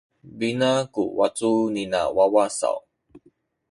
[0.37, 2.77] Pina ku wacu nina wawa saw?